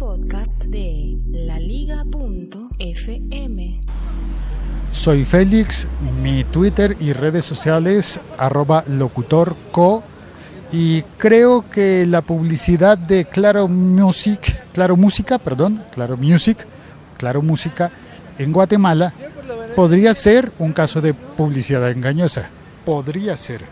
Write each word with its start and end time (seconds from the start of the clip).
podcast 0.00 0.64
de 0.64 1.18
laliga.fm. 1.28 2.00
Soy 4.90 5.24
Félix, 5.26 5.86
mi 6.22 6.42
Twitter 6.44 6.96
y 7.00 7.12
redes 7.12 7.44
sociales 7.44 8.18
arroba 8.38 8.82
locutorco 8.88 10.02
y 10.72 11.02
creo 11.18 11.68
que 11.70 12.06
la 12.06 12.22
publicidad 12.22 12.96
de 12.96 13.26
Claro 13.26 13.68
Music, 13.68 14.64
Claro 14.72 14.96
Música, 14.96 15.38
perdón, 15.38 15.84
Claro 15.92 16.16
Music, 16.16 16.66
Claro 17.18 17.42
Música 17.42 17.92
en 18.38 18.52
Guatemala 18.52 19.12
podría 19.76 20.14
ser 20.14 20.50
un 20.58 20.72
caso 20.72 21.02
de 21.02 21.12
publicidad 21.12 21.90
engañosa. 21.90 22.48
Podría 22.86 23.36
ser. 23.36 23.66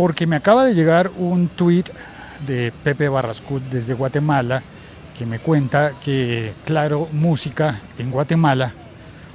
Porque 0.00 0.26
me 0.26 0.36
acaba 0.36 0.64
de 0.64 0.74
llegar 0.74 1.10
un 1.18 1.48
tweet 1.48 1.84
de 2.46 2.72
Pepe 2.72 3.10
Barrascut 3.10 3.62
desde 3.64 3.92
Guatemala 3.92 4.62
que 5.16 5.26
me 5.26 5.40
cuenta 5.40 5.92
que 6.02 6.54
Claro 6.64 7.06
Música 7.12 7.78
en 7.98 8.10
Guatemala 8.10 8.72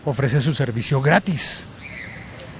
ofrece 0.05 0.41
su 0.41 0.55
servicio 0.55 1.03
gratis 1.03 1.67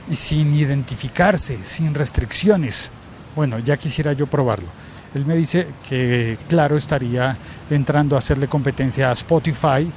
y 0.07 0.13
sin 0.13 0.53
identificarse, 0.53 1.57
sin 1.63 1.95
restricciones. 1.95 2.91
Bueno, 3.35 3.57
ya 3.57 3.75
quisiera 3.75 4.13
yo 4.13 4.27
probarlo. 4.27 4.67
Él 5.15 5.25
me 5.25 5.35
dice 5.35 5.65
que 5.89 6.37
Claro 6.47 6.77
estaría 6.77 7.35
entrando 7.71 8.15
a 8.15 8.19
hacerle 8.19 8.47
competencia 8.47 9.09
a 9.09 9.13
Spotify 9.13 9.91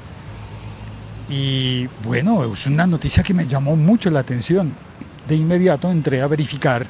y 1.28 1.86
bueno, 2.04 2.54
es 2.54 2.66
una 2.66 2.86
noticia 2.86 3.22
que 3.22 3.34
me 3.34 3.46
llamó 3.46 3.76
mucho 3.76 4.08
la 4.10 4.20
atención. 4.20 4.72
De 5.28 5.36
inmediato 5.36 5.90
entré 5.90 6.22
a 6.22 6.26
verificar, 6.26 6.86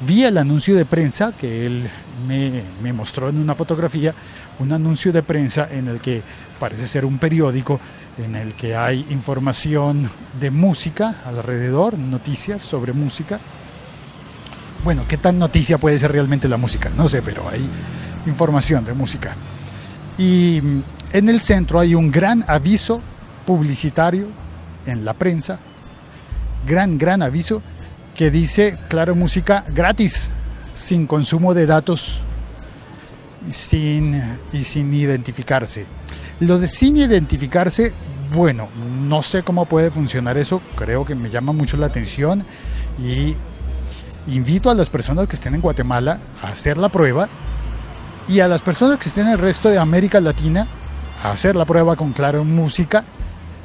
vi 0.00 0.24
el 0.24 0.38
anuncio 0.38 0.74
de 0.74 0.84
prensa 0.84 1.32
que 1.38 1.66
él 1.66 1.88
me, 2.26 2.92
mostró 2.92 3.28
en 3.28 3.38
una 3.38 3.54
fotografía, 3.54 4.14
un 4.58 4.72
anuncio 4.72 5.12
de 5.12 5.22
prensa 5.22 5.68
en 5.70 5.88
el 5.88 6.00
que 6.00 6.22
parece 6.58 6.86
ser 6.86 7.04
un 7.04 7.18
periódico 7.18 7.80
en 8.18 8.36
el 8.36 8.54
que 8.54 8.76
hay 8.76 9.06
información 9.10 10.08
de 10.40 10.50
música 10.50 11.16
alrededor, 11.26 11.98
noticias 11.98 12.62
sobre 12.62 12.92
música. 12.92 13.40
Bueno, 14.84 15.02
¿qué 15.08 15.16
tan 15.16 15.38
noticia 15.38 15.78
puede 15.78 15.98
ser 15.98 16.12
realmente 16.12 16.48
la 16.48 16.56
música? 16.56 16.90
No 16.96 17.08
sé, 17.08 17.22
pero 17.22 17.48
hay 17.48 17.66
información 18.26 18.84
de 18.84 18.92
música. 18.92 19.34
Y 20.18 20.58
en 21.12 21.28
el 21.28 21.40
centro 21.40 21.80
hay 21.80 21.94
un 21.94 22.10
gran 22.10 22.44
aviso 22.46 23.02
publicitario 23.46 24.28
en 24.86 25.04
la 25.04 25.14
prensa, 25.14 25.58
gran, 26.66 26.98
gran 26.98 27.22
aviso 27.22 27.62
que 28.14 28.30
dice, 28.30 28.76
claro, 28.88 29.14
música 29.14 29.64
gratis, 29.74 30.30
sin 30.74 31.06
consumo 31.06 31.54
de 31.54 31.66
datos 31.66 32.22
sin, 33.50 34.22
y 34.52 34.62
sin 34.64 34.92
identificarse. 34.92 35.86
Lo 36.40 36.58
de 36.58 36.68
sin 36.68 36.96
identificarse, 36.96 37.92
bueno, 38.32 38.68
no 39.02 39.22
sé 39.22 39.42
cómo 39.42 39.66
puede 39.66 39.90
funcionar 39.90 40.38
eso, 40.38 40.60
creo 40.76 41.04
que 41.04 41.14
me 41.14 41.30
llama 41.30 41.52
mucho 41.52 41.76
la 41.76 41.86
atención 41.86 42.44
y 42.98 43.34
invito 44.32 44.70
a 44.70 44.74
las 44.74 44.88
personas 44.88 45.28
que 45.28 45.36
estén 45.36 45.54
en 45.54 45.60
Guatemala 45.60 46.18
a 46.42 46.48
hacer 46.48 46.78
la 46.78 46.88
prueba 46.88 47.28
y 48.26 48.40
a 48.40 48.48
las 48.48 48.62
personas 48.62 48.98
que 48.98 49.08
estén 49.08 49.26
en 49.26 49.34
el 49.34 49.38
resto 49.38 49.68
de 49.68 49.78
América 49.78 50.20
Latina 50.20 50.66
a 51.22 51.30
hacer 51.30 51.56
la 51.56 51.64
prueba 51.64 51.96
con 51.96 52.12
Claro 52.12 52.44
Música 52.44 53.04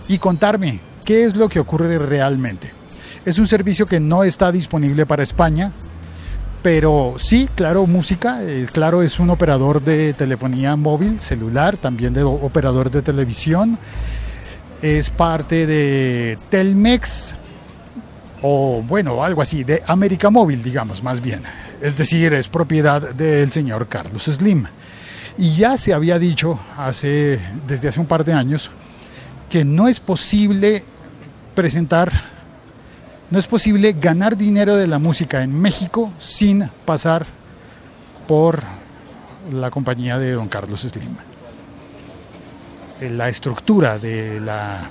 y 0.07 0.17
contarme 0.17 0.79
qué 1.05 1.23
es 1.23 1.35
lo 1.35 1.49
que 1.49 1.59
ocurre 1.59 1.97
realmente. 1.97 2.78
Es 3.29 3.37
un 3.37 3.45
servicio 3.45 3.85
que 3.85 3.99
no 3.99 4.23
está 4.23 4.51
disponible 4.51 5.05
para 5.05 5.21
España, 5.21 5.71
pero 6.63 7.13
sí, 7.19 7.47
Claro 7.53 7.85
Música, 7.85 8.39
eh, 8.41 8.65
Claro 8.73 9.03
es 9.03 9.19
un 9.19 9.29
operador 9.29 9.83
de 9.83 10.13
telefonía 10.13 10.75
móvil, 10.75 11.19
celular, 11.19 11.77
también 11.77 12.11
de 12.11 12.23
operador 12.23 12.89
de 12.89 13.03
televisión. 13.03 13.77
Es 14.81 15.11
parte 15.11 15.67
de 15.67 16.39
Telmex, 16.49 17.35
o 18.41 18.81
bueno, 18.81 19.23
algo 19.23 19.43
así, 19.43 19.63
de 19.63 19.83
América 19.85 20.31
Móvil, 20.31 20.63
digamos, 20.63 21.03
más 21.03 21.21
bien. 21.21 21.43
Es 21.83 21.99
decir, 21.99 22.33
es 22.33 22.47
propiedad 22.47 23.13
del 23.13 23.51
señor 23.51 23.87
Carlos 23.87 24.23
Slim. 24.23 24.65
Y 25.37 25.53
ya 25.53 25.77
se 25.77 25.93
había 25.93 26.17
dicho 26.17 26.59
hace, 26.75 27.39
desde 27.67 27.89
hace 27.89 27.99
un 27.99 28.07
par 28.07 28.25
de 28.25 28.33
años 28.33 28.71
que 29.51 29.63
no 29.63 29.87
es 29.87 29.99
posible 29.99 30.83
presentar 31.53 32.38
no 33.29 33.37
es 33.37 33.47
posible 33.47 33.93
ganar 33.93 34.35
dinero 34.37 34.75
de 34.75 34.87
la 34.87 34.99
música 34.99 35.43
en 35.43 35.53
México 35.53 36.11
sin 36.19 36.69
pasar 36.85 37.27
por 38.27 38.61
la 39.51 39.69
compañía 39.69 40.17
de 40.17 40.33
don 40.33 40.47
Carlos 40.47 40.81
Slim. 40.81 41.15
La 43.15 43.29
estructura 43.29 43.97
de 43.99 44.39
la, 44.39 44.89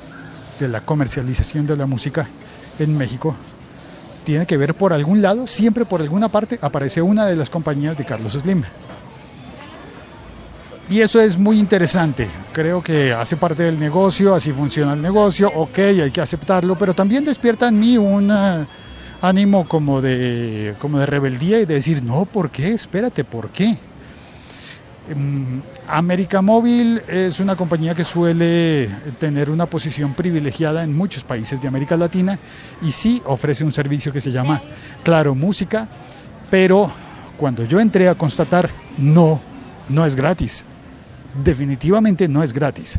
de 0.59 0.69
la 0.69 0.81
comercialización 0.83 1.67
de 1.67 1.77
la 1.77 1.87
música 1.87 2.29
en 2.79 2.97
México 2.97 3.35
tiene 4.25 4.47
que 4.47 4.57
ver 4.57 4.75
por 4.75 4.93
algún 4.93 5.21
lado, 5.21 5.47
siempre 5.47 5.85
por 5.85 6.01
alguna 6.01 6.29
parte 6.29 6.59
aparece 6.63 7.03
una 7.03 7.27
de 7.27 7.37
las 7.37 7.51
compañías 7.51 7.97
de 7.99 8.05
Carlos 8.05 8.35
Slim. 8.35 8.63
Y 10.91 11.03
eso 11.03 11.21
es 11.21 11.37
muy 11.37 11.59
interesante. 11.59 12.29
Creo 12.53 12.83
que 12.83 13.13
hace 13.13 13.37
parte 13.37 13.63
del 13.63 13.79
negocio, 13.79 14.35
así 14.35 14.53
funciona 14.53 14.95
el 14.95 15.03
negocio, 15.03 15.53
ok, 15.55 15.79
hay 15.79 16.11
que 16.11 16.23
aceptarlo, 16.23 16.79
pero 16.79 16.95
también 16.95 17.27
despierta 17.27 17.69
en 17.69 17.79
mí 17.79 17.99
un 17.99 18.31
uh, 18.31 18.65
ánimo 19.21 19.69
como 19.69 20.01
de, 20.01 20.75
como 20.79 20.99
de 20.99 21.05
rebeldía 21.05 21.61
y 21.61 21.67
de 21.67 21.75
decir, 21.75 22.03
no, 22.03 22.25
¿por 22.25 22.49
qué? 22.49 22.69
Espérate, 22.69 23.23
¿por 23.25 23.51
qué? 23.51 23.77
Um, 25.15 25.61
América 25.89 26.41
Móvil 26.41 27.03
es 27.07 27.39
una 27.39 27.55
compañía 27.55 27.95
que 27.95 28.05
suele 28.05 28.89
tener 29.21 29.51
una 29.51 29.67
posición 29.67 30.15
privilegiada 30.15 30.85
en 30.85 30.97
muchos 30.97 31.23
países 31.23 31.61
de 31.61 31.69
América 31.69 31.99
Latina 31.99 32.39
y 32.81 32.93
sí 32.93 33.21
ofrece 33.27 33.63
un 33.63 33.73
servicio 33.73 34.11
que 34.11 34.23
se 34.23 34.33
llama 34.33 34.63
Claro 35.03 35.35
Música, 35.35 35.87
pero 36.51 36.91
cuando 37.37 37.65
yo 37.65 37.79
entré 37.79 38.09
a 38.09 38.15
constatar, 38.15 38.71
no, 38.97 39.39
no 39.91 40.07
es 40.07 40.17
gratis 40.17 40.65
definitivamente 41.43 42.29
no 42.29 42.43
es 42.43 42.53
gratis. 42.53 42.99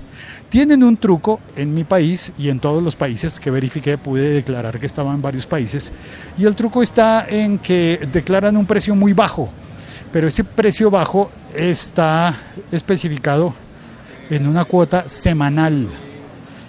Tienen 0.50 0.84
un 0.84 0.98
truco 0.98 1.40
en 1.56 1.74
mi 1.74 1.84
país 1.84 2.32
y 2.38 2.50
en 2.50 2.60
todos 2.60 2.82
los 2.82 2.96
países 2.96 3.40
que 3.40 3.52
verifiqué, 3.52 3.98
pude 3.98 4.30
declarar 4.30 4.80
que 4.80 4.86
estaba 4.86 5.14
en 5.14 5.22
varios 5.22 5.48
países, 5.48 5.92
y 6.38 6.46
el 6.46 6.56
truco 6.56 6.82
está 6.82 7.26
en 7.28 7.60
que 7.60 8.08
declaran 8.12 8.58
un 8.58 8.66
precio 8.66 8.96
muy 8.96 9.14
bajo, 9.14 9.50
pero 10.12 10.28
ese 10.28 10.44
precio 10.44 10.90
bajo 10.90 11.32
está 11.56 12.36
especificado 12.72 13.54
en 14.30 14.48
una 14.48 14.66
cuota 14.66 15.08
semanal. 15.08 15.88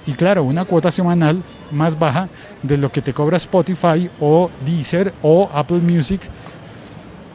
Y 0.06 0.12
claro, 0.12 0.44
una 0.44 0.64
cuota 0.64 0.90
semanal 0.90 1.42
más 1.70 1.98
baja 1.98 2.28
de 2.62 2.76
lo 2.76 2.90
que 2.90 3.02
te 3.02 3.14
cobra 3.14 3.36
Spotify 3.36 4.10
o 4.18 4.50
Deezer 4.64 5.12
o 5.22 5.48
Apple 5.52 5.78
Music 5.78 6.22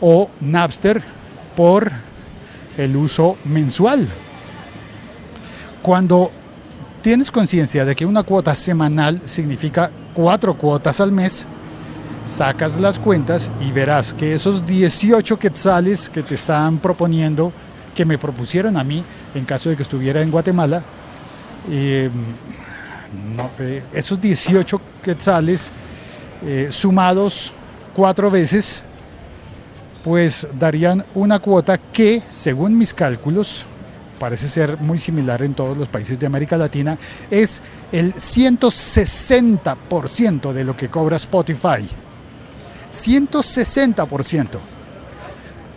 o 0.01 0.29
Napster 0.41 1.01
por 1.55 1.91
el 2.77 2.95
uso 2.95 3.37
mensual. 3.45 4.07
Cuando 5.85 6.31
tienes 7.03 7.29
conciencia 7.29 7.85
de 7.85 7.95
que 7.95 8.07
una 8.07 8.23
cuota 8.23 8.55
semanal 8.55 9.21
significa 9.25 9.91
cuatro 10.15 10.57
cuotas 10.57 10.99
al 10.99 11.11
mes, 11.11 11.45
sacas 12.23 12.75
las 12.77 12.97
cuentas 12.97 13.51
y 13.61 13.71
verás 13.71 14.11
que 14.11 14.33
esos 14.33 14.65
18 14.65 15.37
quetzales 15.37 16.09
que 16.09 16.23
te 16.23 16.33
están 16.33 16.79
proponiendo, 16.79 17.53
que 17.93 18.03
me 18.03 18.17
propusieron 18.17 18.77
a 18.77 18.83
mí 18.83 19.03
en 19.35 19.45
caso 19.45 19.69
de 19.69 19.75
que 19.75 19.83
estuviera 19.83 20.23
en 20.23 20.31
Guatemala, 20.31 20.81
eh, 21.69 22.09
eh, 23.59 23.83
esos 23.93 24.19
18 24.19 24.81
quetzales 25.03 25.71
eh, 26.43 26.69
sumados 26.71 27.53
cuatro 27.93 28.31
veces, 28.31 28.83
pues 30.03 30.47
darían 30.57 31.05
una 31.13 31.37
cuota 31.37 31.77
que, 31.77 32.23
según 32.27 32.75
mis 32.75 32.91
cálculos, 32.91 33.67
parece 34.19 34.47
ser 34.47 34.77
muy 34.77 34.97
similar 34.97 35.43
en 35.43 35.53
todos 35.53 35.77
los 35.77 35.87
países 35.87 36.17
de 36.19 36.25
América 36.25 36.57
Latina, 36.57 36.97
es 37.29 37.61
el 37.91 38.15
160% 38.15 40.53
de 40.53 40.63
lo 40.63 40.75
que 40.75 40.89
cobra 40.89 41.17
Spotify. 41.17 41.87
160%. 42.91 44.57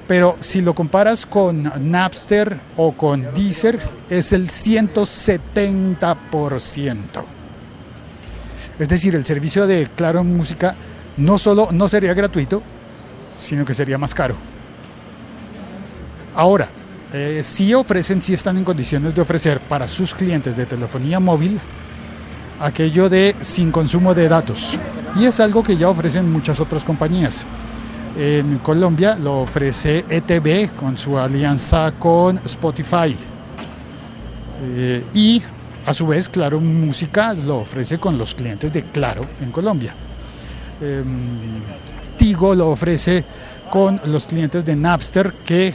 Pero 0.06 0.36
si 0.40 0.62
lo 0.62 0.74
comparas 0.74 1.26
con 1.26 1.70
Napster 1.90 2.58
o 2.76 2.92
con 2.92 3.34
Deezer, 3.34 3.78
es 4.08 4.32
el 4.32 4.48
170%. 4.48 7.04
Es 8.78 8.88
decir, 8.88 9.14
el 9.14 9.26
servicio 9.26 9.66
de 9.66 9.90
Claro 9.94 10.24
Música 10.24 10.74
no 11.18 11.36
solo 11.36 11.68
no 11.72 11.88
sería 11.88 12.14
gratuito, 12.14 12.62
sino 13.38 13.64
que 13.64 13.74
sería 13.74 13.98
más 13.98 14.14
caro. 14.14 14.36
Ahora, 16.34 16.68
eh, 17.12 17.40
sí 17.42 17.72
ofrecen, 17.74 18.20
sí 18.20 18.34
están 18.34 18.58
en 18.58 18.64
condiciones 18.64 19.14
de 19.14 19.22
ofrecer 19.22 19.60
para 19.60 19.88
sus 19.88 20.14
clientes 20.14 20.56
de 20.56 20.66
telefonía 20.66 21.20
móvil 21.20 21.58
aquello 22.60 23.08
de 23.08 23.34
sin 23.40 23.70
consumo 23.70 24.14
de 24.14 24.28
datos. 24.28 24.78
Y 25.16 25.24
es 25.24 25.40
algo 25.40 25.62
que 25.62 25.76
ya 25.76 25.88
ofrecen 25.88 26.30
muchas 26.30 26.60
otras 26.60 26.84
compañías. 26.84 27.46
En 28.16 28.58
Colombia 28.58 29.16
lo 29.16 29.40
ofrece 29.40 30.04
ETV 30.08 30.74
con 30.74 30.98
su 30.98 31.18
alianza 31.18 31.92
con 31.92 32.38
Spotify. 32.44 33.16
Eh, 34.60 35.04
y 35.14 35.42
a 35.86 35.94
su 35.94 36.06
vez, 36.06 36.28
Claro 36.28 36.60
Música 36.60 37.32
lo 37.32 37.58
ofrece 37.58 37.98
con 37.98 38.18
los 38.18 38.34
clientes 38.34 38.72
de 38.72 38.82
Claro 38.84 39.24
en 39.40 39.50
Colombia. 39.50 39.94
Em, 40.80 41.60
Tigo 42.16 42.54
lo 42.54 42.70
ofrece 42.70 43.24
con 43.70 44.00
los 44.06 44.26
clientes 44.26 44.64
de 44.64 44.74
Napster 44.76 45.32
que 45.44 45.72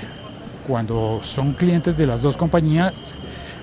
cuando 0.68 1.20
son 1.22 1.54
clientes 1.54 1.98
de 1.98 2.08
las 2.08 2.22
dos 2.22 2.38
compañías 2.38 2.94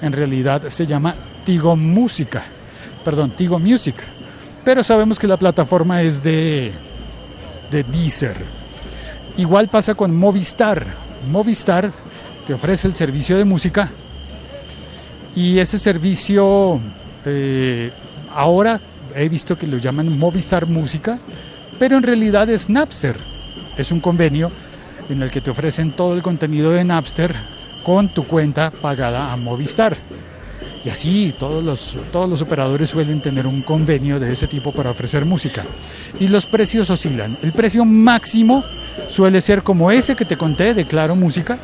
en 0.03 0.13
realidad 0.13 0.69
se 0.69 0.87
llama 0.87 1.15
Tigo 1.45 1.77
Música, 1.77 2.43
perdón, 3.05 3.33
Tigo 3.33 3.59
Music. 3.59 3.97
Pero 4.65 4.83
sabemos 4.83 5.19
que 5.19 5.27
la 5.27 5.39
plataforma 5.39 6.03
es 6.03 6.23
de, 6.23 6.73
de 7.71 7.83
Deezer. 7.85 8.37
Igual 9.37 9.69
pasa 9.69 9.95
con 9.95 10.15
Movistar. 10.15 10.87
Movistar 11.31 11.91
te 12.47 12.55
ofrece 12.55 12.89
el 12.89 12.95
servicio 12.95 13.37
de 13.37 13.45
música 13.45 13.91
y 15.35 15.59
ese 15.59 15.79
servicio 15.79 16.81
eh, 17.25 17.93
ahora 18.35 18.81
he 19.15 19.29
visto 19.29 19.57
que 19.57 19.67
lo 19.67 19.79
llaman 19.79 20.19
Movistar 20.19 20.67
Música, 20.67 21.19
pero 21.79 21.97
en 21.97 22.03
realidad 22.03 22.49
es 22.51 22.69
Napster. 22.69 23.17
Es 23.77 23.93
un 23.93 24.01
convenio 24.01 24.51
en 25.11 25.23
el 25.23 25.31
que 25.31 25.41
te 25.41 25.51
ofrecen 25.51 25.93
todo 25.93 26.15
el 26.15 26.23
contenido 26.23 26.71
de 26.71 26.85
Napster 26.85 27.35
con 27.83 28.09
tu 28.09 28.25
cuenta 28.27 28.71
pagada 28.71 29.33
a 29.33 29.37
Movistar. 29.37 29.97
Y 30.85 30.89
así 30.89 31.35
todos 31.39 31.63
los, 31.63 31.99
todos 32.11 32.29
los 32.29 32.41
operadores 32.41 32.89
suelen 32.89 33.21
tener 33.21 33.47
un 33.47 33.63
convenio 33.63 34.19
de 34.19 34.33
ese 34.33 34.47
tipo 34.47 34.73
para 34.73 34.91
ofrecer 34.91 35.25
música. 35.25 35.65
Y 36.19 36.29
los 36.29 36.47
precios 36.47 36.89
oscilan. 36.89 37.37
El 37.43 37.53
precio 37.53 37.85
máximo 37.85 38.65
suele 39.09 39.41
ser 39.41 39.63
como 39.63 39.91
ese 39.91 40.17
que 40.17 40.25
te 40.25 40.39
conté 40.39 40.73
de 40.73 40.87
Claro 40.87 41.15
Música, 41.15 41.59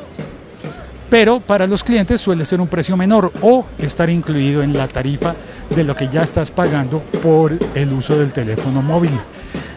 pero 1.09 1.41
para 1.41 1.67
los 1.67 1.83
clientes 1.83 2.21
suele 2.21 2.45
ser 2.45 2.61
un 2.61 2.69
precio 2.69 2.97
menor 2.97 3.33
o 3.41 3.65
estar 3.79 4.11
incluido 4.11 4.63
en 4.63 4.77
la 4.77 4.89
tarifa 4.89 5.35
de 5.75 5.85
lo 5.85 5.95
que 5.95 6.09
ya 6.09 6.23
estás 6.23 6.51
pagando 6.51 7.01
por 7.23 7.57
el 7.75 7.93
uso 7.93 8.19
del 8.19 8.33
teléfono 8.33 8.83
móvil, 8.83 9.13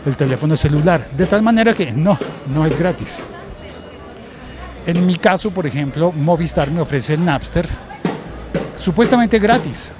el 0.06 0.18
teléfono 0.18 0.58
celular, 0.58 1.08
de 1.12 1.28
tal 1.28 1.42
manera 1.42 1.74
que 1.74 1.92
no, 1.92 2.18
no 2.54 2.66
es 2.66 2.78
gratis. 2.78 3.24
En 4.90 5.06
mi 5.06 5.18
caso, 5.18 5.52
por 5.52 5.68
ejemplo, 5.68 6.12
Movistar 6.12 6.72
me 6.72 6.82
ofrece 6.82 7.14
el 7.14 7.24
Napster 7.24 7.68
supuestamente 8.76 9.38
gratis, 9.38 9.92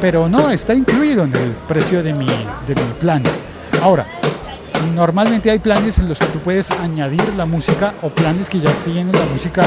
pero 0.00 0.28
no, 0.28 0.50
está 0.50 0.72
incluido 0.72 1.24
en 1.24 1.34
el 1.34 1.50
precio 1.66 2.00
de 2.00 2.12
mi, 2.12 2.28
de 2.28 2.76
mi 2.76 2.92
plan. 3.00 3.24
Ahora, 3.82 4.06
normalmente 4.94 5.50
hay 5.50 5.58
planes 5.58 5.98
en 5.98 6.08
los 6.08 6.20
que 6.20 6.26
tú 6.26 6.38
puedes 6.38 6.70
añadir 6.70 7.20
la 7.36 7.44
música 7.44 7.94
o 8.02 8.10
planes 8.10 8.48
que 8.48 8.60
ya 8.60 8.72
tienen 8.84 9.10
la 9.10 9.26
música 9.32 9.66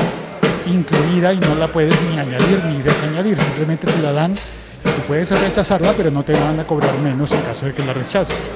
incluida 0.65 1.33
y 1.33 1.39
no 1.39 1.55
la 1.55 1.69
puedes 1.69 2.01
ni 2.03 2.17
añadir 2.17 2.63
ni 2.63 2.81
desañadir, 2.81 3.37
simplemente 3.37 3.85
te 3.85 4.01
la 4.01 4.13
dan, 4.13 4.33
tú 4.33 5.01
puedes 5.09 5.29
rechazarla, 5.29 5.91
pero 5.91 6.09
no 6.09 6.23
te 6.23 6.39
van 6.39 6.57
a 6.61 6.65
cobrar 6.65 6.97
menos 6.99 7.33
en 7.33 7.41
caso 7.41 7.65
de 7.65 7.73
que 7.73 7.83
la 7.83 7.91
rechaces. 7.91 8.49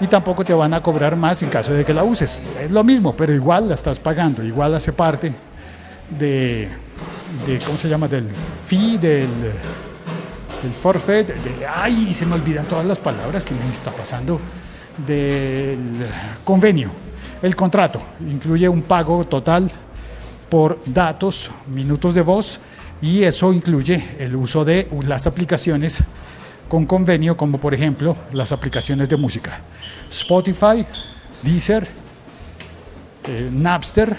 Y 0.00 0.06
tampoco 0.06 0.44
te 0.44 0.52
van 0.52 0.74
a 0.74 0.82
cobrar 0.82 1.16
más 1.16 1.42
en 1.42 1.48
caso 1.48 1.72
de 1.72 1.84
que 1.84 1.94
la 1.94 2.04
uses. 2.04 2.40
Es 2.60 2.70
lo 2.70 2.84
mismo, 2.84 3.14
pero 3.14 3.32
igual 3.32 3.68
la 3.68 3.74
estás 3.74 3.98
pagando, 3.98 4.42
igual 4.44 4.74
hace 4.74 4.92
parte 4.92 5.34
de, 6.18 6.68
¿cómo 7.64 7.78
se 7.78 7.88
llama? 7.88 8.08
Del 8.08 8.28
fee, 8.64 8.98
del, 8.98 9.28
del 10.62 10.72
forfait, 10.72 11.26
de, 11.26 11.66
ay, 11.66 12.12
se 12.12 12.26
me 12.26 12.34
olvidan 12.34 12.66
todas 12.66 12.84
las 12.84 12.98
palabras 12.98 13.44
que 13.44 13.54
me 13.54 13.70
está 13.72 13.90
pasando, 13.90 14.40
del 15.06 15.78
convenio. 16.44 16.90
El 17.42 17.54
contrato 17.54 18.00
incluye 18.20 18.68
un 18.68 18.82
pago 18.82 19.24
total 19.24 19.70
por 20.48 20.78
datos, 20.86 21.50
minutos 21.68 22.14
de 22.14 22.22
voz 22.22 22.60
y 23.02 23.22
eso 23.24 23.52
incluye 23.52 24.02
el 24.18 24.36
uso 24.36 24.64
de 24.64 24.88
las 25.06 25.26
aplicaciones 25.26 26.02
con 26.68 26.86
convenio 26.86 27.36
como 27.36 27.58
por 27.58 27.74
ejemplo 27.74 28.16
las 28.32 28.52
aplicaciones 28.52 29.08
de 29.08 29.16
música. 29.16 29.60
Spotify, 30.10 30.86
Deezer, 31.42 31.86
eh, 33.26 33.50
Napster, 33.52 34.16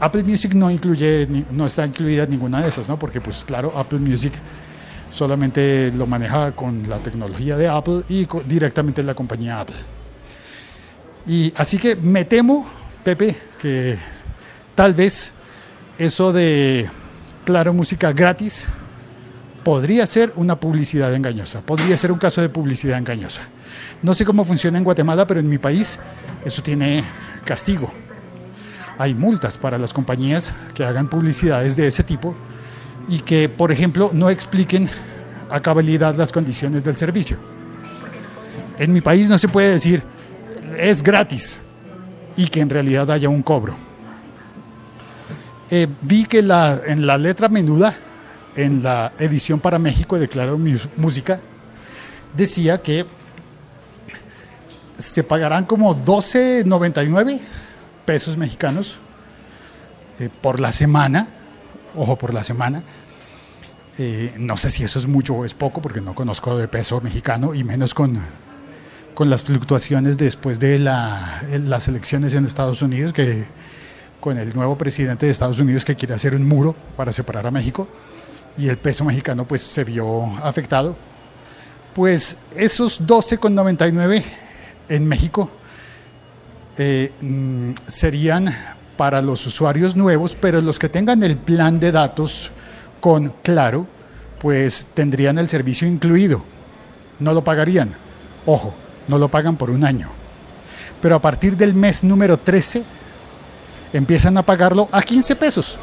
Apple 0.00 0.22
Music 0.24 0.54
no 0.54 0.70
incluye, 0.70 1.28
no 1.50 1.66
está 1.66 1.86
incluida 1.86 2.26
ninguna 2.26 2.62
de 2.62 2.68
esas, 2.68 2.88
¿no? 2.88 2.98
Porque 2.98 3.20
pues 3.20 3.44
claro, 3.46 3.72
Apple 3.76 4.00
Music 4.00 4.32
solamente 5.10 5.92
lo 5.94 6.06
maneja 6.06 6.52
con 6.52 6.88
la 6.88 6.98
tecnología 6.98 7.56
de 7.56 7.68
Apple 7.68 8.02
y 8.08 8.26
directamente 8.46 9.02
la 9.02 9.14
compañía 9.14 9.60
Apple. 9.60 9.76
Y 11.26 11.52
así 11.56 11.78
que 11.78 11.94
me 11.94 12.24
temo, 12.24 12.66
Pepe, 13.04 13.36
que 13.60 13.96
Tal 14.74 14.94
vez 14.94 15.32
eso 15.98 16.32
de 16.32 16.88
Claro 17.44 17.74
Música 17.74 18.12
gratis 18.12 18.66
podría 19.64 20.06
ser 20.06 20.32
una 20.36 20.56
publicidad 20.56 21.14
engañosa, 21.14 21.60
podría 21.60 21.96
ser 21.96 22.12
un 22.12 22.18
caso 22.18 22.40
de 22.40 22.48
publicidad 22.48 22.98
engañosa. 22.98 23.42
No 24.02 24.14
sé 24.14 24.24
cómo 24.24 24.44
funciona 24.44 24.78
en 24.78 24.84
Guatemala, 24.84 25.26
pero 25.26 25.40
en 25.40 25.48
mi 25.48 25.58
país 25.58 25.98
eso 26.44 26.62
tiene 26.62 27.04
castigo. 27.44 27.90
Hay 28.98 29.14
multas 29.14 29.58
para 29.58 29.78
las 29.78 29.92
compañías 29.92 30.52
que 30.74 30.84
hagan 30.84 31.08
publicidades 31.08 31.76
de 31.76 31.88
ese 31.88 32.02
tipo 32.04 32.34
y 33.08 33.20
que, 33.20 33.48
por 33.48 33.72
ejemplo, 33.72 34.10
no 34.12 34.30
expliquen 34.30 34.88
a 35.50 35.60
cabalidad 35.60 36.14
las 36.16 36.32
condiciones 36.32 36.82
del 36.84 36.96
servicio. 36.96 37.36
En 38.78 38.92
mi 38.92 39.00
país 39.00 39.28
no 39.28 39.38
se 39.38 39.48
puede 39.48 39.70
decir 39.70 40.02
es 40.78 41.02
gratis 41.02 41.58
y 42.36 42.46
que 42.48 42.60
en 42.60 42.70
realidad 42.70 43.10
haya 43.10 43.28
un 43.28 43.42
cobro. 43.42 43.76
Eh, 45.70 45.86
vi 46.02 46.24
que 46.24 46.42
la, 46.42 46.80
en 46.86 47.06
la 47.06 47.16
letra 47.16 47.48
menuda, 47.48 47.94
en 48.56 48.82
la 48.82 49.12
edición 49.18 49.60
para 49.60 49.78
México 49.78 50.18
de 50.18 50.28
Claro 50.28 50.58
Música, 50.96 51.40
decía 52.36 52.80
que 52.80 53.06
se 54.98 55.24
pagarán 55.24 55.64
como 55.64 55.96
12.99 55.96 57.40
pesos 58.04 58.36
mexicanos 58.36 58.98
eh, 60.20 60.28
por 60.40 60.60
la 60.60 60.72
semana, 60.72 61.28
ojo, 61.96 62.16
por 62.16 62.32
la 62.34 62.44
semana. 62.44 62.82
Eh, 63.98 64.34
no 64.38 64.56
sé 64.56 64.70
si 64.70 64.84
eso 64.84 64.98
es 64.98 65.06
mucho 65.06 65.34
o 65.34 65.44
es 65.44 65.54
poco, 65.54 65.82
porque 65.82 66.00
no 66.00 66.14
conozco 66.14 66.56
de 66.56 66.68
peso 66.68 67.00
mexicano 67.00 67.54
y 67.54 67.64
menos 67.64 67.94
con, 67.94 68.18
con 69.14 69.28
las 69.28 69.42
fluctuaciones 69.42 70.16
después 70.16 70.60
de 70.60 70.78
la, 70.78 71.42
las 71.50 71.88
elecciones 71.88 72.34
en 72.34 72.46
Estados 72.46 72.80
Unidos, 72.80 73.12
que 73.12 73.44
con 74.20 74.38
el 74.38 74.54
nuevo 74.54 74.78
presidente 74.78 75.26
de 75.26 75.32
Estados 75.32 75.58
Unidos 75.58 75.84
que 75.84 75.96
quiere 75.96 76.14
hacer 76.14 76.34
un 76.34 76.46
muro 76.46 76.76
para 76.96 77.10
separar 77.12 77.46
a 77.46 77.50
México 77.50 77.88
y 78.56 78.68
el 78.68 78.78
peso 78.78 79.04
mexicano 79.04 79.46
pues 79.46 79.62
se 79.62 79.84
vio 79.84 80.24
afectado. 80.42 80.96
Pues 81.94 82.36
esos 82.56 83.00
12,99 83.02 84.22
en 84.88 85.06
México 85.06 85.50
eh, 86.76 87.12
mm, 87.20 87.72
serían 87.86 88.54
para 88.96 89.20
los 89.20 89.46
usuarios 89.46 89.96
nuevos, 89.96 90.36
pero 90.40 90.60
los 90.60 90.78
que 90.78 90.88
tengan 90.88 91.22
el 91.22 91.36
plan 91.36 91.80
de 91.80 91.92
datos 91.92 92.50
con 93.00 93.34
Claro, 93.42 93.86
pues 94.40 94.86
tendrían 94.94 95.38
el 95.38 95.48
servicio 95.48 95.88
incluido. 95.88 96.42
No 97.18 97.32
lo 97.32 97.44
pagarían. 97.44 97.92
Ojo, 98.46 98.74
no 99.08 99.18
lo 99.18 99.28
pagan 99.28 99.56
por 99.56 99.70
un 99.70 99.84
año. 99.84 100.08
Pero 101.00 101.16
a 101.16 101.20
partir 101.20 101.56
del 101.56 101.74
mes 101.74 102.04
número 102.04 102.38
13 102.38 102.84
empiezan 103.92 104.36
a 104.38 104.42
pagarlo 104.42 104.88
a 104.92 105.02
15 105.02 105.36
pesos. 105.36 105.78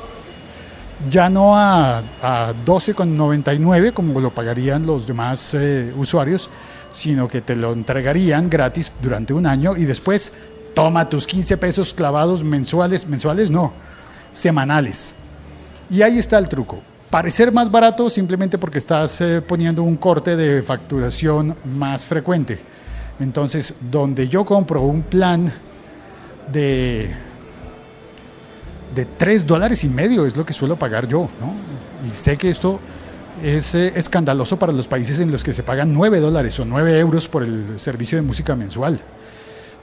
Ya 1.08 1.29
no 1.29 1.56
a, 1.56 2.00
a 2.22 2.53
12,99 2.65 3.94
como 3.94 4.20
lo 4.20 4.32
pagarían 4.32 4.86
los 4.86 5.08
demás 5.08 5.53
eh, 5.53 5.94
usuarios, 5.96 6.50
sino 6.91 7.27
que 7.27 7.41
te 7.41 7.56
lo 7.56 7.72
entregarían 7.72 8.50
gratis 8.50 8.91
durante 9.01 9.34
un 9.34 9.46
año 9.46 9.77
y 9.77 9.86
después 9.86 10.34
toma 10.74 11.08
tus 11.08 11.25
15 11.25 11.58
pesos 11.58 11.94
clavados 11.94 12.44
mensuales, 12.44 13.08
mensuales 13.08 13.50
no, 13.50 13.72
semanales. 14.34 15.15
Y 15.89 16.01
ahí 16.01 16.20
está 16.20 16.38
el 16.38 16.50
truco. 16.50 16.82
Parecer 17.10 17.51
más 17.51 17.72
barato 17.72 18.10
simplemente 18.10 18.58
porque 18.58 18.77
estás 18.77 19.22
eh, 19.22 19.41
poniendo 19.41 19.82
un 19.82 19.98
corte 19.98 20.36
de 20.36 20.62
facturación 20.62 21.56
más 21.65 22.06
frecuente. 22.06 22.60
Entonces, 23.20 23.74
donde 23.89 24.27
yo 24.27 24.46
compro 24.46 24.82
un 24.82 25.01
plan 25.01 25.51
de 26.51 27.10
de 28.93 29.05
3 29.05 29.46
dólares 29.46 29.84
y 29.84 29.89
medio 29.89 30.25
es 30.25 30.36
lo 30.36 30.46
que 30.46 30.53
suelo 30.53 30.77
pagar 30.77 31.08
yo, 31.08 31.29
¿no? 31.39 31.53
Y 32.05 32.10
sé 32.10 32.38
que 32.38 32.50
esto 32.50 32.79
es 33.43 33.75
eh, 33.75 33.93
escandaloso 33.96 34.58
para 34.58 34.72
los 34.72 34.88
países 34.88 35.19
en 35.19 35.31
los 35.31 35.43
que 35.43 35.53
se 35.53 35.63
pagan 35.63 35.93
9 35.93 36.19
dólares 36.19 36.60
o 36.60 36.65
9 36.65 37.00
euros 37.00 37.27
por 37.27 37.43
el 37.43 37.79
servicio 37.79 38.17
de 38.17 38.22
música 38.22 38.55
mensual. 38.55 39.00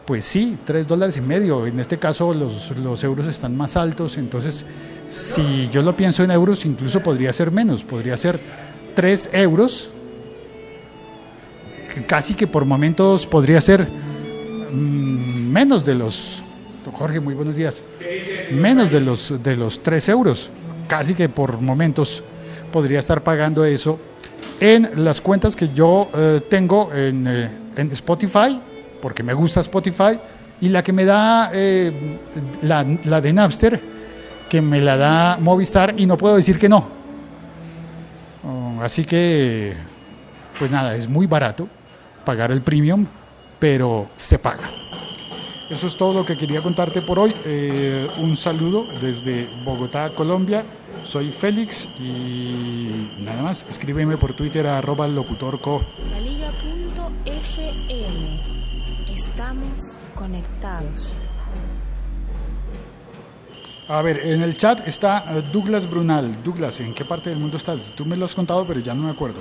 Pues 0.05 0.25
sí, 0.25 0.59
3 0.65 0.87
dólares 0.87 1.17
y 1.17 1.21
medio. 1.21 1.67
En 1.67 1.81
este 1.81 1.99
caso 1.99 2.33
los, 2.33 2.77
los 2.77 3.03
euros 3.05 3.27
están 3.27 3.57
más 3.57 3.77
altos, 3.77 4.17
entonces 4.19 4.65
si 5.09 5.69
yo 5.71 5.83
lo 5.83 5.97
pienso 5.97 6.23
en 6.25 6.31
euros, 6.31 6.65
incluso 6.65 7.01
podría 7.01 7.33
ser 7.33 7.51
menos, 7.51 7.85
podría 7.85 8.17
ser 8.17 8.41
3 8.95 9.31
euros, 9.35 9.91
casi 12.07 12.35
que 12.35 12.47
por 12.47 12.65
momentos 12.65 13.27
podría 13.27 13.61
ser 13.61 13.89
mm, 14.73 15.51
menos 15.53 15.85
de 15.85 15.95
los 15.95 16.43
Jorge, 16.93 17.21
muy 17.21 17.35
buenos 17.35 17.57
días. 17.57 17.83
Menos 18.52 18.90
de 18.90 19.00
los, 19.00 19.43
de 19.43 19.57
los 19.57 19.83
3 19.83 20.09
euros. 20.11 20.50
Casi 20.88 21.14
que 21.14 21.28
por 21.28 21.61
momentos 21.61 22.23
podría 22.73 22.99
estar 22.99 23.23
pagando 23.23 23.64
eso 23.64 23.99
en 24.61 25.05
las 25.05 25.21
cuentas 25.21 25.57
que 25.57 25.69
yo 25.69 26.09
eh, 26.14 26.40
tengo 26.49 26.93
en, 26.95 27.26
eh, 27.26 27.50
en, 27.76 27.90
Spotify, 27.93 28.61
porque 29.02 29.23
me 29.23 29.35
gusta 29.35 29.61
Spotify, 29.61 30.19
y 30.61 30.69
la 30.69 30.83
que 30.83 30.93
me 30.93 31.05
da 31.05 31.50
eh, 31.52 32.19
la, 32.62 32.87
la, 33.05 33.21
de 33.21 33.33
Napster, 33.33 33.81
que 34.49 34.62
me 34.62 34.81
la 34.81 34.97
da 34.97 35.37
Movistar, 35.38 35.95
y 35.97 36.07
no 36.07 36.16
puedo 36.16 36.37
decir 36.37 36.59
que 36.59 36.69
no. 36.69 36.88
Oh, 38.45 38.83
así 38.83 39.05
que, 39.05 39.75
pues 40.59 40.71
nada, 40.71 40.95
es 40.95 41.09
muy 41.09 41.26
barato 41.26 41.69
pagar 42.25 42.50
el 42.50 42.62
premium, 42.62 43.07
pero 43.59 44.09
se 44.16 44.38
paga. 44.38 44.71
Eso 45.69 45.87
es 45.87 45.97
todo 45.97 46.15
lo 46.15 46.25
que 46.25 46.37
quería 46.37 46.63
contarte 46.63 47.03
por 47.03 47.19
hoy. 47.19 47.35
un 48.19 48.37
saludo 48.37 48.87
desde 49.01 49.49
Bogotá, 49.65 50.11
Colombia. 50.11 50.65
Soy 51.03 51.33
Félix 51.33 51.89
y 52.01 53.11
nada 53.19 53.43
más, 53.43 53.67
escríbeme 53.69 54.17
por 54.17 54.33
Twitter 54.35 54.67
a 54.67 54.79
arroba 54.79 55.07
locutorco. 55.07 55.83
La 56.11 56.21
Liga.fm. 56.21 56.67
Estamos 59.13 59.99
conectados. 60.15 61.17
A 63.89 64.03
ver, 64.03 64.27
en 64.27 64.43
el 64.43 64.57
chat 64.57 64.87
está 64.89 65.25
eh, 65.31 65.43
Douglas 65.53 65.89
Brunal. 65.89 66.43
Douglas, 66.43 66.81
¿en 66.81 66.93
qué 66.93 67.05
parte 67.05 67.31
del 67.31 67.39
mundo 67.39 67.57
estás? 67.57 67.93
Tú 67.95 68.05
me 68.05 68.17
lo 68.17 68.25
has 68.25 68.35
contado, 68.35 68.67
pero 68.67 68.81
ya 68.81 68.95
no 68.95 69.05
me 69.05 69.11
acuerdo. 69.11 69.41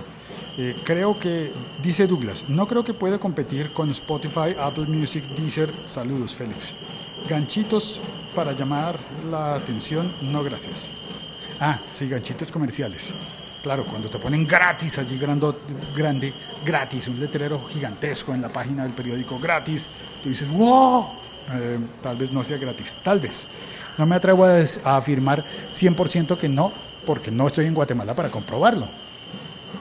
Eh, 0.57 0.75
creo 0.85 1.19
que, 1.19 1.51
dice 1.83 2.07
Douglas, 2.07 2.45
no 2.47 2.65
creo 2.67 2.83
que 2.83 2.93
pueda 2.93 3.19
competir 3.19 3.73
con 3.73 3.89
Spotify, 3.91 4.55
Apple 4.57 4.85
Music, 4.85 5.23
Deezer. 5.37 5.71
Saludos, 5.85 6.33
Félix. 6.33 6.73
Ganchitos 7.27 7.99
para 8.33 8.53
llamar 8.53 8.97
la 9.29 9.55
atención, 9.55 10.11
no 10.21 10.43
gracias. 10.43 10.91
Ah, 11.59 11.79
sí, 11.91 12.07
ganchitos 12.07 12.51
comerciales. 12.51 13.13
Claro, 13.63 13.85
cuando 13.85 14.09
te 14.09 14.19
ponen 14.19 14.45
gratis 14.45 14.97
allí 14.99 15.17
grande, 15.17 15.53
grande, 15.95 16.33
gratis, 16.63 17.07
un 17.07 17.19
letrero 17.19 17.65
gigantesco 17.65 18.33
en 18.33 18.41
la 18.41 18.49
página 18.49 18.83
del 18.83 18.93
periódico 18.93 19.39
gratis, 19.39 19.89
tú 20.21 20.29
dices, 20.29 20.49
wow, 20.49 21.09
eh, 21.51 21.79
tal 22.01 22.15
vez 22.15 22.31
no 22.31 22.43
sea 22.43 22.57
gratis, 22.57 22.95
tal 23.03 23.19
vez. 23.19 23.49
No 23.97 24.05
me 24.05 24.15
atrevo 24.15 24.45
a, 24.45 24.59
a 24.83 24.97
afirmar 24.97 25.43
100% 25.71 26.37
que 26.37 26.47
no, 26.47 26.71
porque 27.05 27.31
no 27.31 27.47
estoy 27.47 27.65
en 27.65 27.73
Guatemala 27.73 28.13
para 28.13 28.29
comprobarlo. 28.29 28.87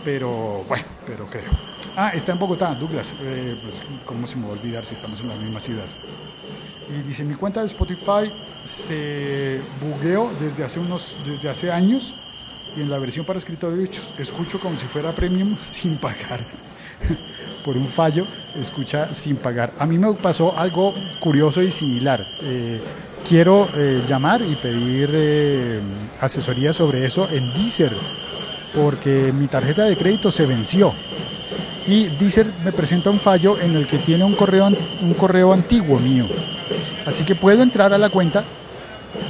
Pero 0.04 0.64
bueno, 0.68 0.84
pero 1.06 1.26
creo. 1.26 1.50
Ah, 1.96 2.10
está 2.14 2.32
en 2.32 2.38
Bogotá, 2.38 2.74
Douglas. 2.74 3.14
Eh, 3.20 3.56
pues, 3.62 3.74
¿Cómo 4.04 4.26
se 4.26 4.36
me 4.36 4.44
va 4.46 4.50
a 4.50 4.52
olvidar 4.52 4.84
si 4.84 4.94
estamos 4.94 5.20
en 5.20 5.28
la 5.28 5.36
misma 5.36 5.60
ciudad? 5.60 5.86
Y 6.88 7.06
dice, 7.06 7.24
mi 7.24 7.34
cuenta 7.34 7.60
de 7.60 7.66
Spotify 7.66 8.32
se 8.64 9.60
bugueó 9.80 10.30
desde 10.40 10.64
hace, 10.64 10.78
unos, 10.78 11.18
desde 11.24 11.48
hace 11.48 11.70
años 11.70 12.14
y 12.76 12.82
en 12.82 12.90
la 12.90 12.98
versión 12.98 13.24
para 13.24 13.38
escritorio 13.38 13.86
escucho 14.18 14.58
como 14.58 14.76
si 14.76 14.86
fuera 14.86 15.14
premium 15.14 15.56
sin 15.64 15.96
pagar. 15.96 16.44
Por 17.64 17.76
un 17.76 17.88
fallo, 17.88 18.26
escucha 18.54 19.14
sin 19.14 19.36
pagar. 19.36 19.72
A 19.78 19.86
mí 19.86 19.96
me 19.98 20.12
pasó 20.14 20.56
algo 20.56 20.94
curioso 21.18 21.62
y 21.62 21.70
similar. 21.70 22.26
Eh, 22.42 22.80
quiero 23.26 23.68
eh, 23.74 24.02
llamar 24.06 24.42
y 24.42 24.54
pedir 24.56 25.10
eh, 25.12 25.80
asesoría 26.20 26.72
sobre 26.74 27.06
eso 27.06 27.28
en 27.30 27.54
Deezer, 27.54 27.96
porque 28.74 29.32
mi 29.32 29.46
tarjeta 29.46 29.84
de 29.84 29.96
crédito 29.96 30.30
se 30.30 30.46
venció. 30.46 30.92
Y 31.86 32.06
Deezer 32.06 32.50
me 32.64 32.72
presenta 32.72 33.10
un 33.10 33.20
fallo 33.20 33.58
en 33.60 33.76
el 33.76 33.86
que 33.86 33.98
tiene 33.98 34.24
un 34.24 34.34
correo, 34.34 34.68
un 35.00 35.14
correo 35.14 35.52
antiguo 35.52 35.98
mío. 35.98 36.26
Así 37.06 37.24
que 37.24 37.34
puedo 37.34 37.62
entrar 37.62 37.92
a 37.92 37.98
la 37.98 38.10
cuenta. 38.10 38.44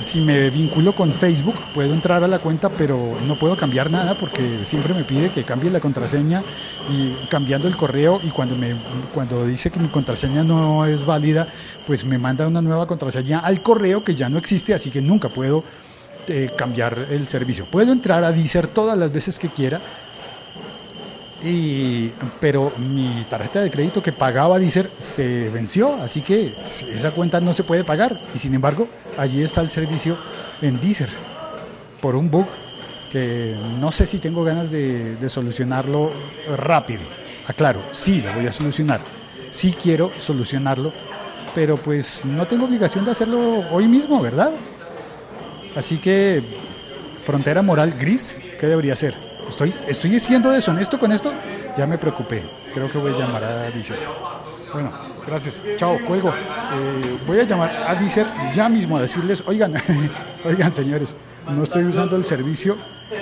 Si 0.01 0.21
me 0.21 0.49
vinculo 0.51 0.95
con 0.95 1.13
Facebook, 1.13 1.57
puedo 1.75 1.93
entrar 1.93 2.25
a 2.25 2.29
la 2.29 2.39
cuenta, 2.39 2.71
pero 2.71 3.11
no 3.27 3.39
puedo 3.39 3.57
cambiar 3.57 3.91
nada 3.91 4.17
porque 4.17 4.61
siempre 4.65 4.95
me 4.95 5.05
pide 5.05 5.31
que 5.31 5.45
cambie 5.45 5.71
la 5.71 5.81
contraseña 5.81 6.43
y 6.91 7.13
cambiando 7.29 7.69
el 7.69 7.77
correo 7.77 8.19
y 8.23 8.29
cuando 8.29 8.57
me 8.57 8.75
cuando 9.13 9.45
dice 9.45 9.71
que 9.71 9.79
mi 9.79 9.89
contraseña 9.89 10.43
no 10.43 10.87
es 10.87 11.05
válida, 11.05 11.49
pues 11.87 12.05
me 12.05 12.19
manda 12.19 12.47
una 12.47 12.63
nueva 12.63 12.87
contraseña 12.87 13.41
al 13.41 13.61
correo 13.61 14.03
que 14.05 14.15
ya 14.15 14.31
no 14.31 14.39
existe, 14.39 14.73
así 14.73 14.91
que 14.91 15.03
nunca 15.03 15.29
puedo 15.29 15.65
eh, 16.29 16.51
cambiar 16.57 17.07
el 17.11 17.29
servicio. 17.29 17.67
Puedo 17.67 17.93
entrar 17.93 18.25
a 18.25 18.33
Deezer 18.33 18.67
todas 18.67 18.97
las 18.97 19.13
veces 19.13 19.39
que 19.39 19.49
quiera, 19.49 19.81
y, 21.43 22.09
pero 22.41 22.73
mi 22.79 23.27
tarjeta 23.29 23.61
de 23.61 23.71
crédito 23.71 24.03
que 24.03 24.13
pagaba 24.13 24.59
Deezer 24.59 24.91
se 24.99 25.51
venció, 25.51 25.95
así 25.97 26.23
que 26.23 26.55
esa 26.95 27.11
cuenta 27.11 27.41
no 27.41 27.53
se 27.53 27.65
puede 27.65 27.85
pagar. 27.85 28.21
Y 28.35 28.39
sin 28.39 28.55
embargo, 28.55 28.89
allí 29.19 29.43
está 29.43 29.61
el 29.61 29.71
servicio 29.71 30.17
en 30.63 30.81
Deezer 30.81 31.11
por 32.01 32.17
un 32.17 32.31
bug 32.31 32.47
que 33.11 33.57
no 33.79 33.93
sé 33.93 34.07
si 34.07 34.19
tengo 34.19 34.43
ganas 34.43 34.71
de, 34.71 35.17
de 35.17 35.29
solucionarlo 35.29 36.11
rápido. 36.57 37.03
Aclaro, 37.47 37.83
sí, 37.93 38.23
lo 38.23 38.33
voy 38.33 38.47
a 38.47 38.53
solucionar. 38.53 39.01
Sí 39.51 39.75
quiero 39.81 40.11
solucionarlo, 40.19 40.93
pero 41.55 41.77
pues 41.77 42.25
no 42.25 42.47
tengo 42.47 42.65
obligación 42.65 43.05
de 43.05 43.13
hacerlo 43.13 43.65
hoy 43.71 43.87
mismo, 43.87 44.21
¿verdad? 44.21 44.51
Así 45.77 45.99
que, 45.99 46.43
frontera 47.23 47.63
moral 47.63 47.93
gris, 47.93 48.37
¿qué 48.59 48.67
debería 48.67 48.95
ser? 48.97 49.15
Estoy, 49.49 49.75
estoy 49.89 50.19
siendo 50.21 50.51
deshonesto 50.51 50.99
con 50.99 51.13
esto. 51.13 51.33
Ya 51.77 51.87
me 51.87 51.99
preocupé. 51.99 52.43
Creo 52.73 52.91
que 52.91 52.99
voy 52.99 53.13
a 53.13 53.19
llamar 53.19 53.45
a 53.45 53.71
Deezer. 53.71 53.99
Bueno, 54.73 54.93
gracias. 55.27 55.63
Chao, 55.77 55.99
cuelgo. 56.07 56.31
Eh, 56.31 57.19
voy 57.27 57.41
a 57.41 57.45
llamar 57.45 57.71
a 57.87 57.95
Deezer 57.95 58.27
ya 58.55 58.69
mismo 58.69 58.97
a 58.97 59.03
decirles, 59.03 59.43
oigan, 59.47 59.75
oigan 60.45 60.73
señores, 60.73 61.17
no 61.49 61.63
estoy 61.63 61.85
usando 61.85 62.17
el 62.17 62.25
servicio. 62.25 62.77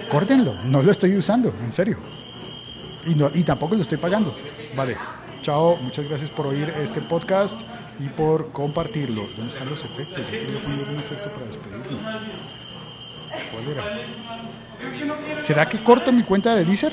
Córtenlo, 0.08 0.54
no 0.64 0.82
lo 0.82 0.90
estoy 0.90 1.16
usando, 1.16 1.54
en 1.62 1.72
serio. 1.72 1.98
Y, 3.06 3.14
no, 3.14 3.30
y 3.34 3.42
tampoco 3.42 3.74
lo 3.74 3.82
estoy 3.82 3.98
pagando. 3.98 4.34
Vale. 4.76 4.96
Chao, 5.42 5.76
muchas 5.76 6.08
gracias 6.08 6.30
por 6.30 6.46
oír 6.46 6.72
este 6.78 7.00
podcast 7.00 7.62
y 7.98 8.08
por 8.08 8.52
compartirlo. 8.52 9.26
¿Dónde 9.36 9.52
están 9.52 9.68
los 9.68 9.84
efectos? 9.84 10.24
Yo 10.24 10.30
quería 10.30 10.58
un 10.58 10.98
efecto 10.98 11.32
para 11.32 11.46
despedirme. 11.46 11.84
¿Cuál 13.50 13.68
era? 13.68 15.40
¿Será 15.40 15.68
que 15.68 15.82
corto 15.82 16.12
mi 16.12 16.22
cuenta 16.22 16.54
de 16.54 16.64
Deezer? 16.64 16.92